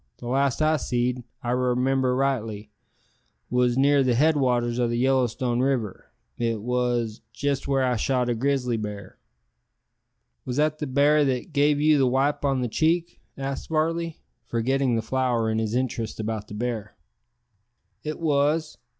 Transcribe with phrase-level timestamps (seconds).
[0.17, 2.71] The last I seed, if I remimber rightly,
[3.51, 8.27] wos near the head waters o' the Yellowstone River, it wos jest where I shot
[8.27, 9.19] a grizzly bar."
[10.43, 14.17] "Was that the bar that gave you the wipe on the cheek?" asked Varley,
[14.47, 16.95] forgetting the flower in his interest about the bear.
[18.03, 18.79] "It wos.